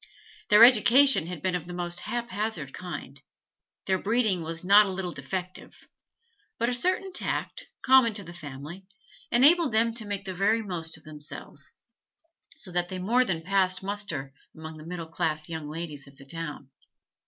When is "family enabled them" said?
8.33-9.93